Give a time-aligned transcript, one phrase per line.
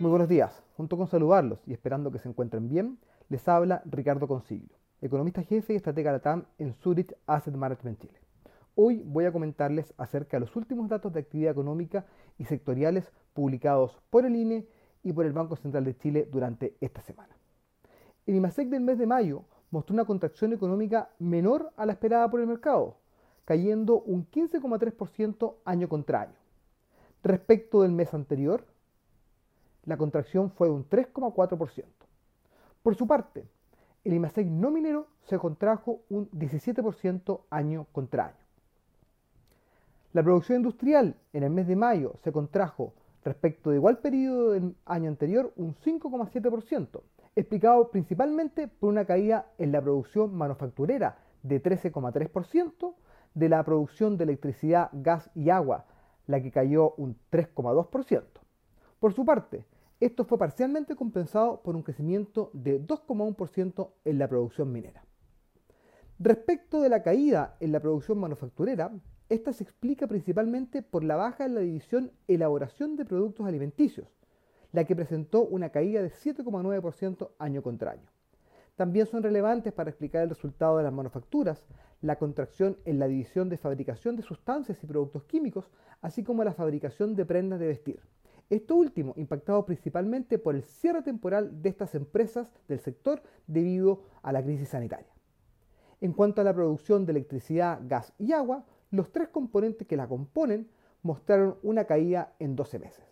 [0.00, 0.62] Muy buenos días.
[0.76, 2.98] Junto con saludarlos y esperando que se encuentren bien,
[3.28, 8.18] les habla Ricardo Consiglio, economista jefe y estratega de TAM en Zurich Asset Management Chile.
[8.74, 12.06] Hoy voy a comentarles acerca de los últimos datos de actividad económica
[12.38, 14.66] y sectoriales publicados por el INE
[15.02, 17.36] y por el Banco Central de Chile durante esta semana.
[18.26, 22.40] El IMASEC del mes de mayo mostró una contracción económica menor a la esperada por
[22.40, 22.96] el mercado,
[23.44, 26.36] cayendo un 15,3% año contra año.
[27.22, 28.64] Respecto del mes anterior,
[29.84, 31.84] la contracción fue de un 3,4%.
[32.82, 33.46] Por su parte,
[34.04, 38.36] el IMASEC no minero se contrajo un 17% año contra año.
[40.12, 44.76] La producción industrial en el mes de mayo se contrajo respecto de igual periodo del
[44.86, 47.02] año anterior un 5,7%,
[47.36, 52.94] explicado principalmente por una caída en la producción manufacturera de 13,3%,
[53.34, 55.86] de la producción de electricidad, gas y agua,
[56.26, 58.24] la que cayó un 3,2%.
[58.98, 59.66] Por su parte,
[60.00, 65.04] esto fue parcialmente compensado por un crecimiento de 2,1% en la producción minera.
[66.18, 68.90] Respecto de la caída en la producción manufacturera,
[69.30, 74.08] esta se explica principalmente por la baja en la división elaboración de productos alimenticios,
[74.72, 78.10] la que presentó una caída de 7,9% año contra año.
[78.74, 81.64] También son relevantes para explicar el resultado de las manufacturas,
[82.00, 85.70] la contracción en la división de fabricación de sustancias y productos químicos,
[86.00, 88.00] así como la fabricación de prendas de vestir.
[88.48, 94.32] Esto último impactado principalmente por el cierre temporal de estas empresas del sector debido a
[94.32, 95.12] la crisis sanitaria.
[96.00, 100.08] En cuanto a la producción de electricidad, gas y agua, los tres componentes que la
[100.08, 100.68] componen
[101.02, 103.04] mostraron una caída en 12 meses.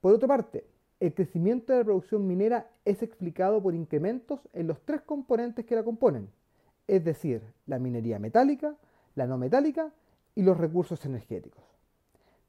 [0.00, 0.66] Por otra parte,
[1.00, 5.74] el crecimiento de la producción minera es explicado por incrementos en los tres componentes que
[5.74, 6.28] la componen,
[6.86, 8.76] es decir, la minería metálica,
[9.14, 9.92] la no metálica
[10.34, 11.62] y los recursos energéticos.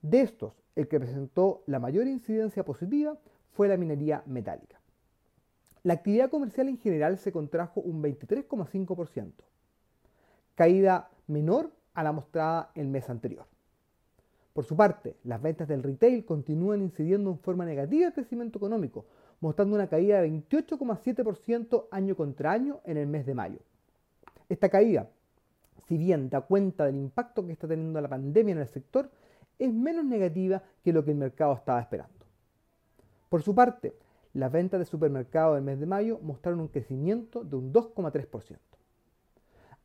[0.01, 3.17] De estos, el que presentó la mayor incidencia positiva
[3.53, 4.79] fue la minería metálica.
[5.83, 9.31] La actividad comercial en general se contrajo un 23,5%,
[10.55, 13.45] caída menor a la mostrada el mes anterior.
[14.53, 19.05] Por su parte, las ventas del retail continúan incidiendo en forma negativa el crecimiento económico,
[19.39, 23.59] mostrando una caída de 28,7% año contra año en el mes de mayo.
[24.49, 25.09] Esta caída,
[25.87, 29.09] si bien da cuenta del impacto que está teniendo la pandemia en el sector,
[29.57, 32.25] es menos negativa que lo que el mercado estaba esperando.
[33.29, 33.95] Por su parte,
[34.33, 38.57] las ventas de supermercados del mes de mayo mostraron un crecimiento de un 2,3%.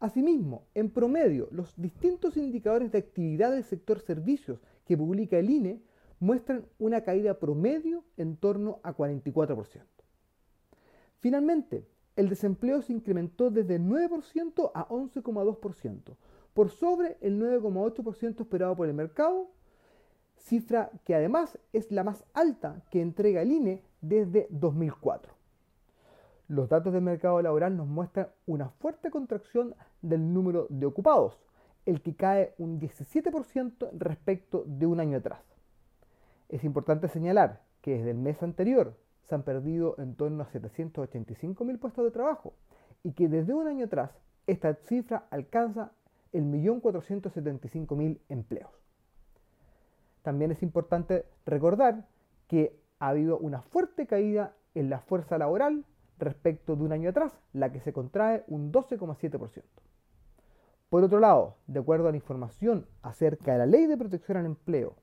[0.01, 5.83] Asimismo, en promedio, los distintos indicadores de actividad del sector servicios que publica el INE
[6.21, 9.83] muestran una caída promedio en torno a 44%.
[11.19, 11.85] Finalmente,
[12.17, 16.17] el desempleo se incrementó desde 9% a 11,2%,
[16.55, 19.51] por sobre el 9,8% esperado por el mercado
[20.37, 25.38] cifra que además es la más alta que entrega el INE desde 2004.
[26.49, 31.39] Los datos del mercado laboral nos muestran una fuerte contracción del número de ocupados,
[31.85, 35.43] el que cae un 17% respecto de un año atrás.
[36.49, 38.97] Es importante señalar que desde el mes anterior
[39.29, 42.55] se han perdido en torno a 785.000 puestos de trabajo
[43.03, 44.11] y que desde un año atrás
[44.47, 45.93] esta cifra alcanza
[46.33, 48.71] el 1.475.000 empleos.
[50.23, 52.07] También es importante recordar
[52.47, 55.85] que ha habido una fuerte caída en la fuerza laboral
[56.19, 59.63] respecto de un año atrás, la que se contrae un 12,7%.
[60.89, 64.47] Por otro lado, de acuerdo a la información acerca de la Ley de Protección al
[64.47, 64.97] Empleo,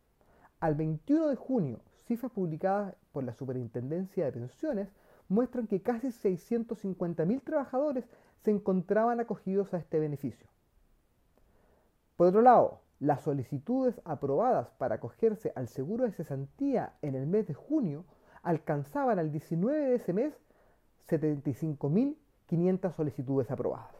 [0.59, 4.90] al 21 de junio, cifras publicadas por la Superintendencia de Pensiones
[5.30, 8.06] muestran que casi 650.000 trabajadores
[8.44, 10.47] se encontraban acogidos a este beneficio.
[12.16, 17.47] Por otro lado, las solicitudes aprobadas para acogerse al seguro de cesantía en el mes
[17.47, 18.06] de junio
[18.42, 20.34] alcanzaban al 19 de ese mes
[21.08, 23.96] 75.500 solicitudes aprobadas.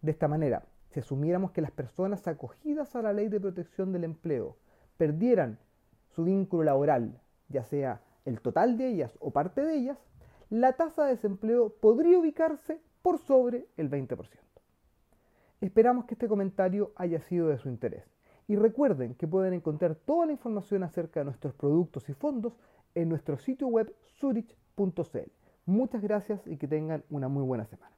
[0.00, 4.04] De esta manera, si asumiéramos que las personas acogidas a la ley de protección del
[4.04, 4.56] empleo
[4.96, 5.58] perdieran
[6.08, 9.98] su vínculo laboral, ya sea el total de ellas o parte de ellas,
[10.50, 14.26] la tasa de desempleo podría ubicarse por sobre el 20%.
[15.60, 18.04] Esperamos que este comentario haya sido de su interés.
[18.46, 22.56] Y recuerden que pueden encontrar toda la información acerca de nuestros productos y fondos
[22.94, 25.37] en nuestro sitio web zurich.cl.
[25.68, 27.94] Muchas gracias y que tengan una muy buena semana.